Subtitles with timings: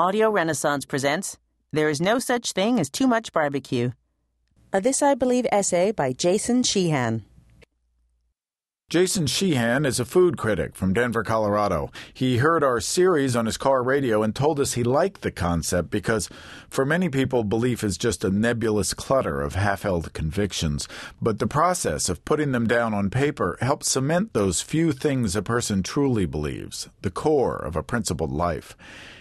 [0.00, 1.38] Audio Renaissance presents
[1.72, 3.90] There is No Such Thing as Too Much Barbecue.
[4.72, 7.24] A This I Believe essay by Jason Sheehan.
[8.90, 11.90] Jason Sheehan is a food critic from Denver, Colorado.
[12.14, 15.90] He heard our series on his car radio and told us he liked the concept
[15.90, 16.30] because,
[16.70, 20.88] for many people, belief is just a nebulous clutter of half held convictions.
[21.20, 25.42] But the process of putting them down on paper helps cement those few things a
[25.42, 28.74] person truly believes, the core of a principled life.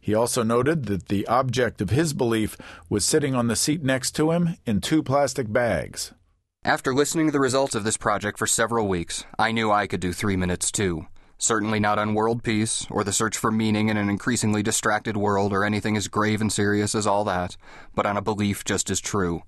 [0.00, 2.56] He also noted that the object of his belief
[2.88, 6.14] was sitting on the seat next to him in two plastic bags.
[6.64, 10.00] After listening to the results of this project for several weeks, I knew I could
[10.00, 11.06] do three minutes too.
[11.38, 15.54] Certainly not on world peace, or the search for meaning in an increasingly distracted world,
[15.54, 17.56] or anything as grave and serious as all that,
[17.94, 19.42] but on a belief just as true.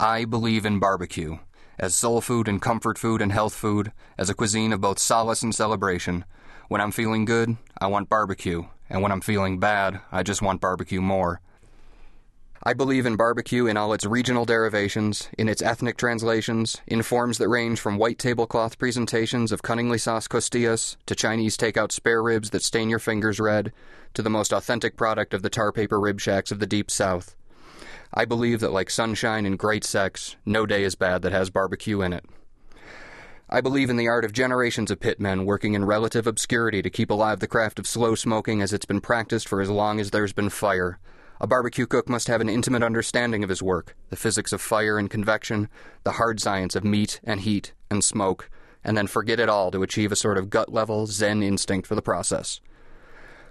[0.00, 1.38] I believe in barbecue,
[1.78, 5.44] as soul food and comfort food and health food, as a cuisine of both solace
[5.44, 6.24] and celebration.
[6.66, 10.60] When I'm feeling good, I want barbecue, and when I'm feeling bad, I just want
[10.60, 11.40] barbecue more.
[12.64, 17.38] I believe in barbecue in all its regional derivations, in its ethnic translations, in forms
[17.38, 22.50] that range from white tablecloth presentations of cunningly sauced costillas to Chinese takeout spare ribs
[22.50, 23.72] that stain your fingers red,
[24.14, 27.34] to the most authentic product of the tar paper rib shacks of the deep south.
[28.14, 32.00] I believe that, like sunshine and great sex, no day is bad that has barbecue
[32.00, 32.24] in it.
[33.50, 37.10] I believe in the art of generations of pitmen working in relative obscurity to keep
[37.10, 40.32] alive the craft of slow smoking as it's been practiced for as long as there's
[40.32, 41.00] been fire.
[41.42, 44.96] A barbecue cook must have an intimate understanding of his work, the physics of fire
[44.96, 45.68] and convection,
[46.04, 48.48] the hard science of meat and heat and smoke,
[48.84, 51.96] and then forget it all to achieve a sort of gut level Zen instinct for
[51.96, 52.60] the process.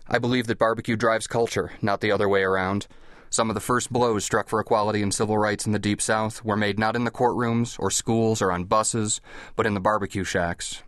[0.08, 2.88] I believe that barbecue drives culture, not the other way around.
[3.30, 6.46] Some of the first blows struck for equality and civil rights in the Deep South
[6.46, 9.20] were made not in the courtrooms or schools or on buses,
[9.58, 10.82] but in the barbecue shacks.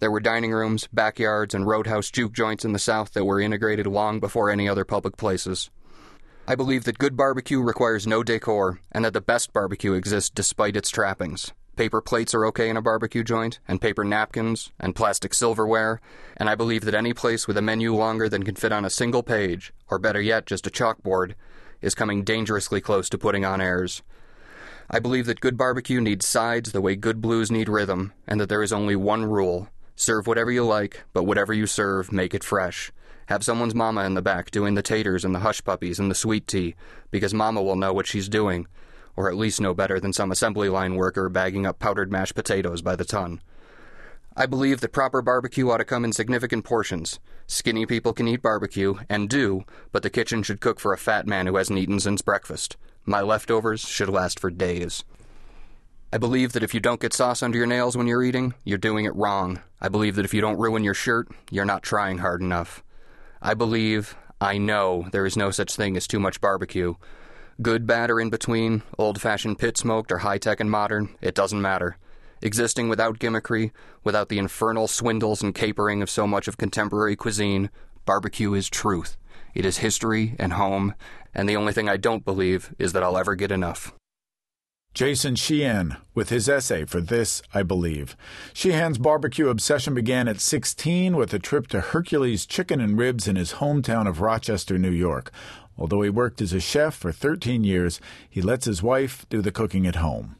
[0.00, 3.86] There were dining rooms, backyards, and roadhouse juke joints in the South that were integrated
[3.86, 5.70] long before any other public places.
[6.48, 10.76] I believe that good barbecue requires no decor, and that the best barbecue exists despite
[10.76, 11.52] its trappings.
[11.74, 16.00] Paper plates are okay in a barbecue joint, and paper napkins, and plastic silverware,
[16.36, 18.90] and I believe that any place with a menu longer than can fit on a
[18.90, 21.34] single page, or better yet, just a chalkboard,
[21.82, 24.02] is coming dangerously close to putting on airs.
[24.88, 28.48] I believe that good barbecue needs sides the way good blues need rhythm, and that
[28.48, 32.44] there is only one rule serve whatever you like, but whatever you serve, make it
[32.44, 32.92] fresh.
[33.26, 36.14] Have someone's mama in the back doing the taters and the hush puppies and the
[36.14, 36.76] sweet tea,
[37.10, 38.68] because mama will know what she's doing,
[39.16, 42.82] or at least know better than some assembly line worker bagging up powdered mashed potatoes
[42.82, 43.40] by the ton.
[44.36, 47.18] I believe that proper barbecue ought to come in significant portions.
[47.46, 51.26] Skinny people can eat barbecue, and do, but the kitchen should cook for a fat
[51.26, 52.76] man who hasn't eaten since breakfast.
[53.06, 55.04] My leftovers should last for days.
[56.12, 58.78] I believe that if you don't get sauce under your nails when you're eating, you're
[58.78, 59.60] doing it wrong.
[59.80, 62.82] I believe that if you don't ruin your shirt, you're not trying hard enough.
[63.42, 66.94] I believe, I know, there is no such thing as too much barbecue.
[67.60, 71.34] Good, bad, or in between, old fashioned pit smoked or high tech and modern, it
[71.34, 71.96] doesn't matter.
[72.42, 73.70] Existing without gimmickry,
[74.04, 77.70] without the infernal swindles and capering of so much of contemporary cuisine,
[78.04, 79.16] barbecue is truth.
[79.54, 80.94] It is history and home,
[81.34, 83.94] and the only thing I don't believe is that I'll ever get enough.
[84.96, 88.16] Jason Sheehan with his essay for This I Believe.
[88.54, 93.36] Sheehan's barbecue obsession began at 16 with a trip to Hercules Chicken and Ribs in
[93.36, 95.30] his hometown of Rochester, New York.
[95.76, 99.52] Although he worked as a chef for 13 years, he lets his wife do the
[99.52, 100.36] cooking at home.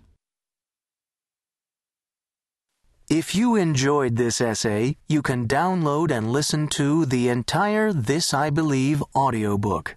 [3.11, 8.49] If you enjoyed this essay, you can download and listen to the entire This I
[8.49, 9.97] Believe audiobook.